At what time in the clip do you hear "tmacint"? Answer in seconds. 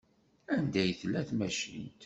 1.29-1.91